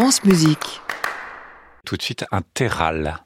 [0.00, 0.80] France Musique.
[1.84, 3.18] Tout de suite un terral.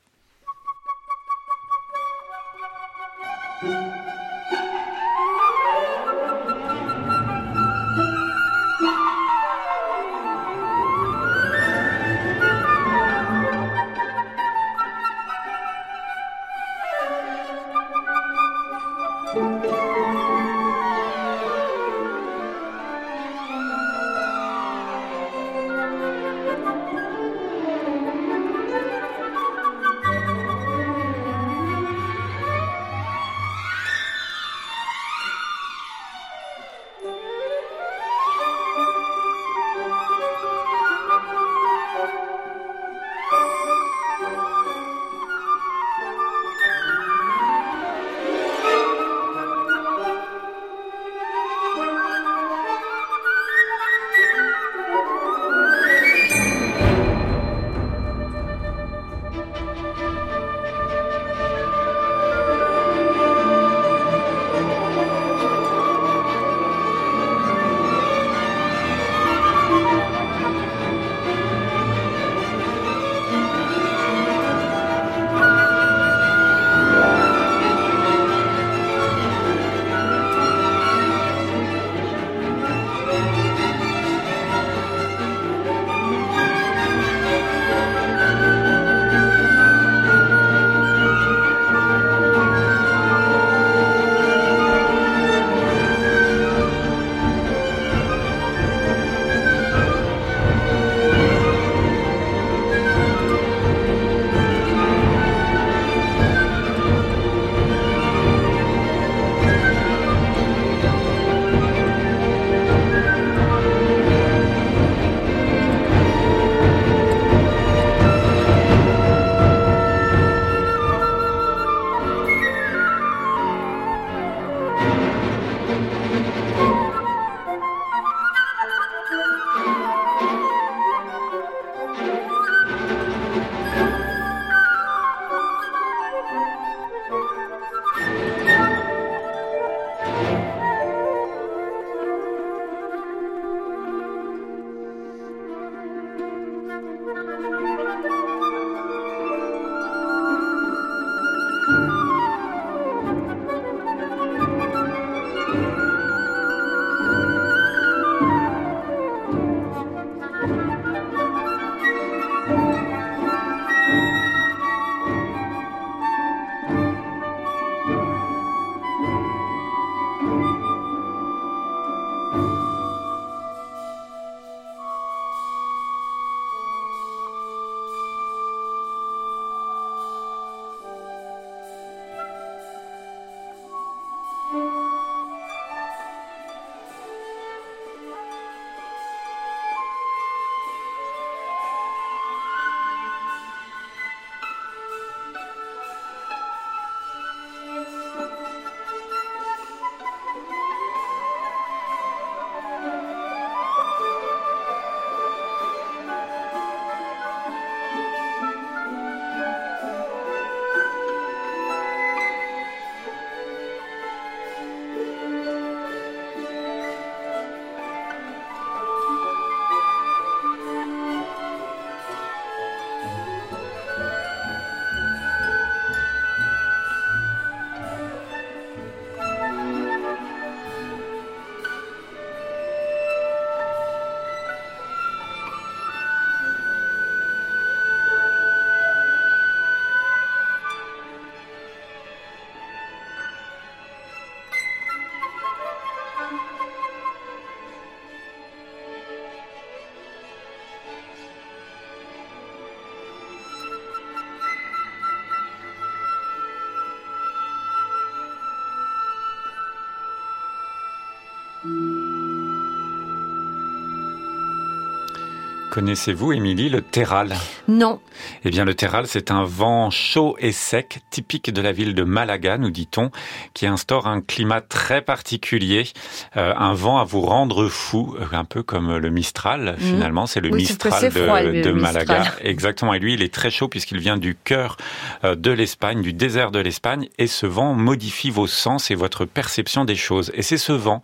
[265.72, 267.34] Connaissez-vous, Émilie, le terral?
[267.66, 267.98] Non.
[268.44, 272.02] Eh bien, le terral, c'est un vent chaud et sec, typique de la ville de
[272.02, 273.10] Malaga, nous dit-on,
[273.54, 275.88] qui instaure un climat très particulier,
[276.36, 279.82] euh, un vent à vous rendre fou, euh, un peu comme le Mistral, mmh.
[279.82, 280.26] finalement.
[280.26, 282.24] C'est le Mistral de, Malaga.
[282.42, 282.92] Exactement.
[282.92, 284.76] Et lui, il est très chaud puisqu'il vient du cœur
[285.24, 289.24] euh, de l'Espagne, du désert de l'Espagne, et ce vent modifie vos sens et votre
[289.24, 290.32] perception des choses.
[290.34, 291.00] Et c'est ce vent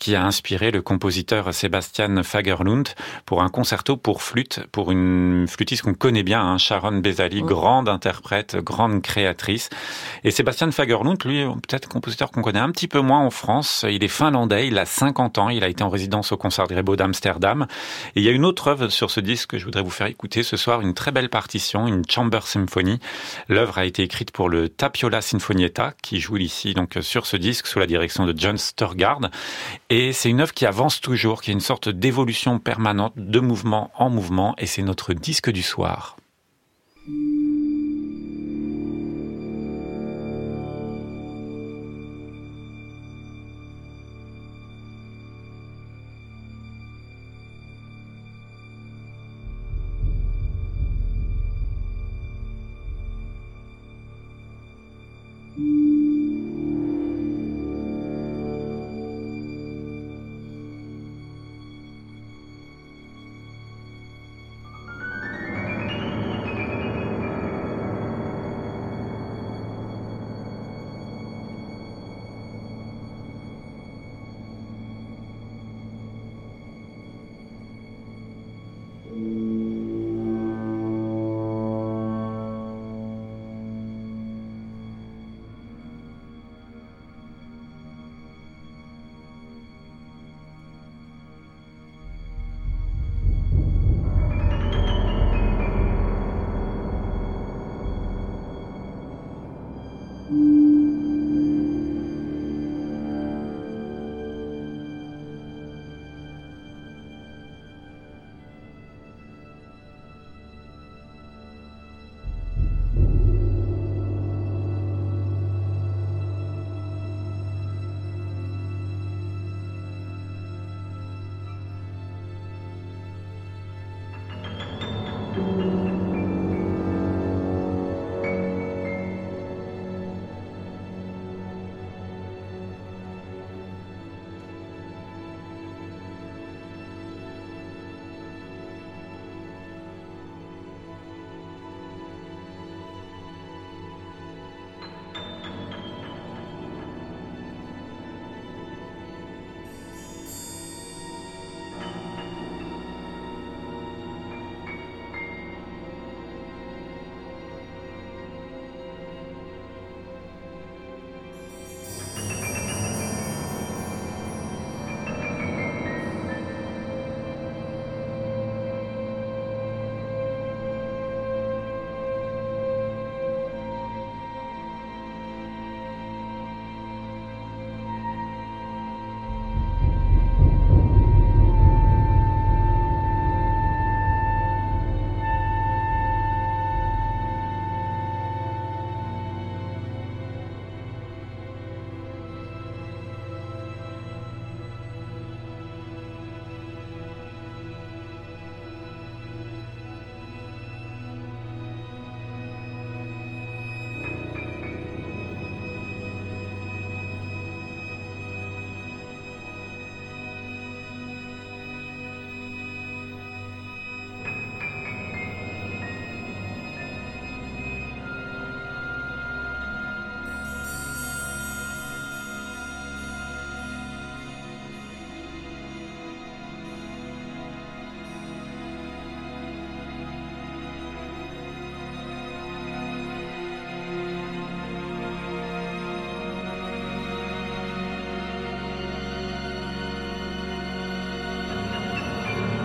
[0.00, 2.88] qui a inspiré le compositeur Sébastien Fagerlund
[3.24, 7.88] pour un concerto pour flûte, pour une flûtiste qu'on connaît bien, hein, Sharon Bezali, grande
[7.88, 9.70] interprète, grande créatrice.
[10.24, 13.84] Et Sébastien Fagerlund, lui, peut-être compositeur qu'on connaît un petit peu moins en France.
[13.88, 16.96] Il est finlandais, il a 50 ans, il a été en résidence au Concert Concertgebouw
[16.96, 17.66] d'Amsterdam.
[18.16, 20.06] Et il y a une autre œuvre sur ce disque que je voudrais vous faire
[20.06, 22.98] écouter ce soir, une très belle partition, une chamber symphony.
[23.48, 27.66] L'œuvre a été écrite pour le Tapiola Sinfonietta, qui joue ici donc sur ce disque
[27.66, 29.20] sous la direction de John Sturgard.
[29.90, 33.90] Et c'est une œuvre qui avance toujours, qui est une sorte d'évolution permanente, de mouvement
[33.98, 36.17] en mouvement, et c'est notre disque du soir.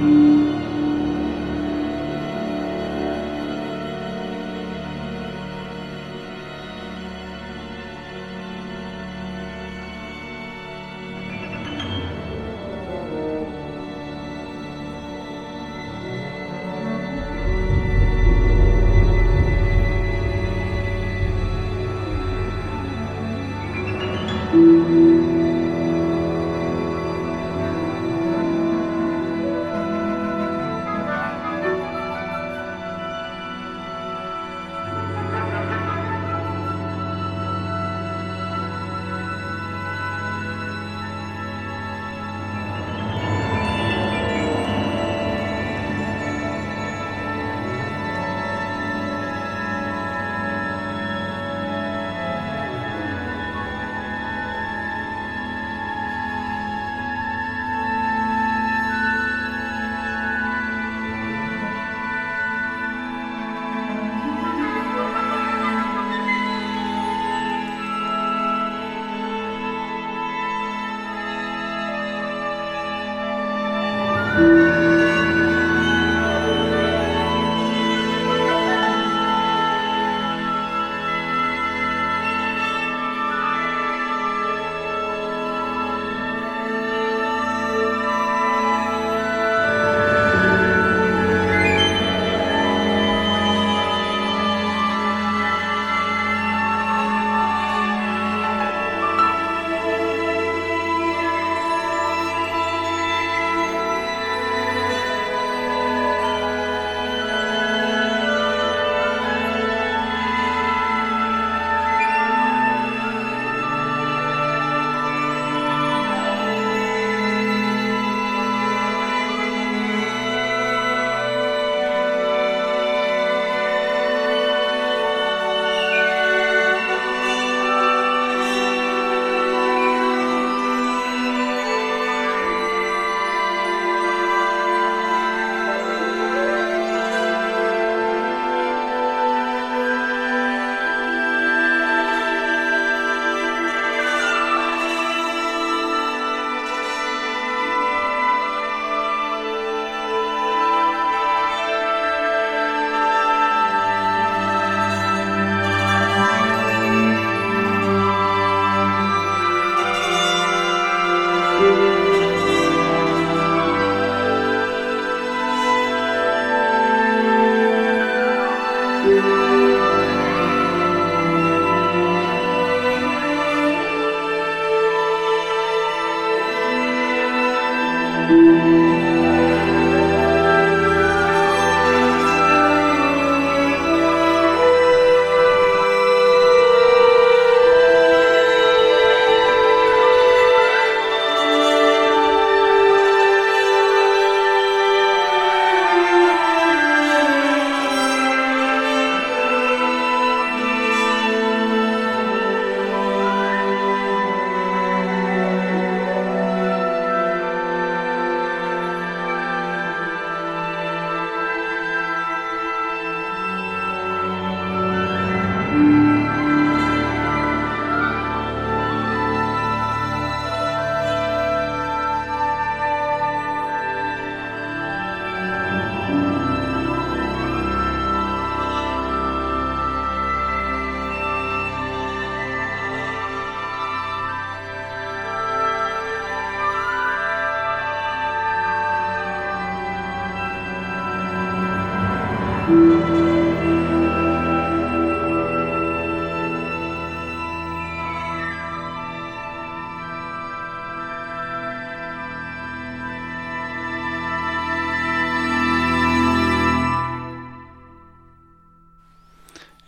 [0.03, 0.53] Música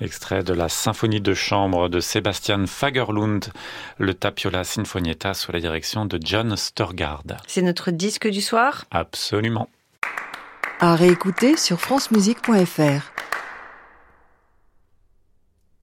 [0.05, 3.51] Extrait de la symphonie de chambre de Sebastian Fagerlund,
[3.97, 7.24] le Tapiola Sinfonietta sous la direction de John Sturgard.
[7.47, 8.85] C'est notre disque du soir?
[8.91, 9.67] Absolument.
[10.79, 13.15] À réécouter sur francemusique.fr.